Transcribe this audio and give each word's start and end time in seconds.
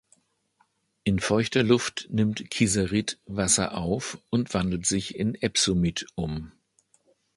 In 1.03 1.19
feuchter 1.19 1.61
Luft 1.61 2.07
nimmt 2.09 2.49
Kieserit 2.49 3.19
Wasser 3.27 3.77
auf 3.77 4.17
und 4.31 4.51
wandelt 4.55 4.87
sich 4.87 5.13
in 5.13 5.35
Epsomit 5.35 6.07
um. 6.15 6.51